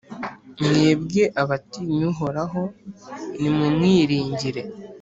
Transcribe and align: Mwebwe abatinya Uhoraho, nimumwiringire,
Mwebwe 0.63 1.23
abatinya 1.41 2.03
Uhoraho, 2.11 2.61
nimumwiringire, 3.39 4.61